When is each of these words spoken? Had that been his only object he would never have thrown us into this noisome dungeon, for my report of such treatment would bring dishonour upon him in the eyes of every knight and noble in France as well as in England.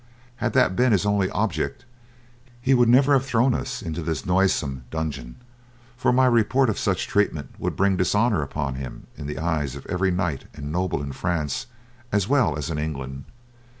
Had 0.37 0.53
that 0.53 0.75
been 0.75 0.93
his 0.93 1.05
only 1.05 1.29
object 1.29 1.85
he 2.59 2.73
would 2.73 2.89
never 2.89 3.13
have 3.13 3.23
thrown 3.23 3.53
us 3.53 3.83
into 3.83 4.01
this 4.01 4.25
noisome 4.25 4.83
dungeon, 4.89 5.35
for 5.95 6.11
my 6.11 6.25
report 6.25 6.71
of 6.71 6.79
such 6.79 7.05
treatment 7.05 7.51
would 7.59 7.75
bring 7.75 7.97
dishonour 7.97 8.41
upon 8.41 8.73
him 8.77 9.05
in 9.15 9.27
the 9.27 9.37
eyes 9.37 9.75
of 9.75 9.85
every 9.85 10.09
knight 10.09 10.45
and 10.55 10.71
noble 10.71 11.03
in 11.03 11.11
France 11.11 11.67
as 12.11 12.27
well 12.27 12.57
as 12.57 12.71
in 12.71 12.79
England. 12.79 13.25